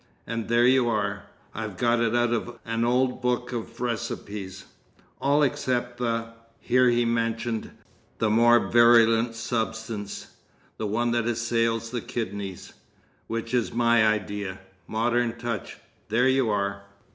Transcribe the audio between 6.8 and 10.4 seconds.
he mentioned the more virulent substance,